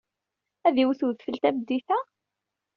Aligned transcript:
Ad 0.67 0.73
d-iwet 0.75 1.01
wedfel 1.05 1.35
tameddit-a? 1.41 1.99